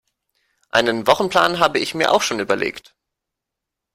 [0.71, 2.95] Einen Wochenplan habe ich mir auch schon überlegt